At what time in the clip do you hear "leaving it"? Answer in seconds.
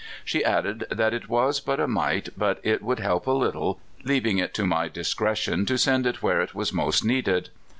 4.03-4.51